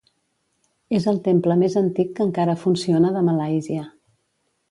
[0.99, 3.87] És el temple més antic que encara funciona de Malàisia.